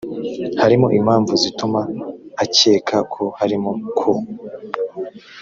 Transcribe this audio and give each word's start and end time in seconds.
harimo 0.61 0.87
impamvu 0.99 1.31
zituma 1.41 1.81
akeka 2.43 2.97
ko 3.13 3.23
harimo 3.39 3.71
co 3.97 4.11